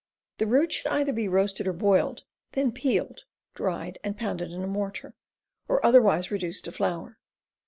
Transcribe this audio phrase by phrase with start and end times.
[0.39, 4.67] The root should either be roasted or boiled, then peeled, dried, and pounded in a
[4.67, 5.13] mortar,
[5.67, 7.19] or otherwise reduced to flour.